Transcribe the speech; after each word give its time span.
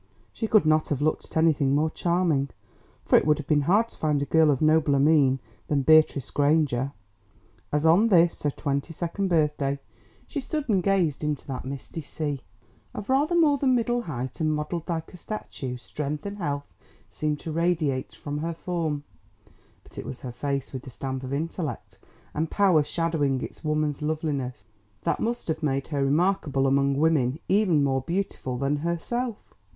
She 0.33 0.47
could 0.47 0.65
not 0.65 0.87
have 0.89 0.99
looked 0.99 1.25
at 1.27 1.37
anything 1.37 1.75
more 1.75 1.91
charming, 1.91 2.49
for 3.05 3.17
it 3.19 3.27
would 3.27 3.37
have 3.37 3.45
been 3.45 3.61
hard 3.69 3.89
to 3.89 3.97
find 3.99 4.19
a 4.19 4.25
girl 4.25 4.49
of 4.49 4.59
nobler 4.59 4.97
mien 4.97 5.39
than 5.67 5.83
Beatrice 5.83 6.31
Granger 6.31 6.93
as 7.71 7.85
on 7.85 8.07
this 8.07 8.41
her 8.41 8.49
twenty 8.49 8.93
second 8.93 9.27
birthday, 9.27 9.77
she 10.25 10.39
stood 10.39 10.67
and 10.67 10.81
gazed 10.81 11.23
into 11.23 11.45
that 11.45 11.65
misty 11.65 12.01
sea. 12.01 12.41
Of 12.95 13.11
rather 13.11 13.35
more 13.35 13.59
than 13.59 13.75
middle 13.75 14.01
height, 14.01 14.39
and 14.41 14.51
modelled 14.51 14.89
like 14.89 15.13
a 15.13 15.17
statue, 15.17 15.77
strength 15.77 16.25
and 16.25 16.39
health 16.39 16.73
seemed 17.07 17.39
to 17.41 17.51
radiate 17.51 18.15
from 18.15 18.39
her 18.39 18.55
form. 18.55 19.03
But 19.83 19.99
it 19.99 20.05
was 20.07 20.21
her 20.21 20.31
face 20.31 20.73
with 20.73 20.81
the 20.81 20.89
stamp 20.89 21.21
of 21.23 21.31
intellect 21.31 21.99
and 22.33 22.49
power 22.49 22.81
shadowing 22.83 23.39
its 23.43 23.63
woman's 23.63 24.01
loveliness 24.01 24.65
that 25.03 25.19
must 25.19 25.47
have 25.49 25.61
made 25.61 25.89
her 25.89 26.03
remarkable 26.03 26.65
among 26.65 26.97
women 26.97 27.37
even 27.47 27.83
more 27.83 28.01
beautiful 28.01 28.57
than 28.57 28.77
herself. 28.77 29.37